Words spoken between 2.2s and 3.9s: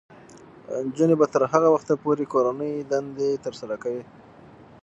کورنۍ دندې ترسره